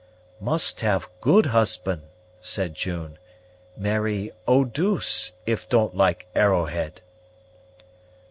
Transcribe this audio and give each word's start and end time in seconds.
"Must 0.39 0.81
have 0.81 1.07
good 1.19 1.45
husband," 1.45 2.01
said 2.39 2.73
June; 2.73 3.19
"marry 3.77 4.31
Eau 4.47 4.63
douce, 4.65 5.33
if 5.45 5.69
don't 5.69 5.95
like 5.95 6.25
Arrowhead." 6.33 7.01